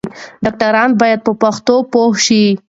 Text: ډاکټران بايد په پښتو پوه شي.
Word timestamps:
ډاکټران 0.43 0.89
بايد 0.99 1.19
په 1.25 1.31
پښتو 1.41 1.75
پوه 1.91 2.11
شي. 2.25 2.43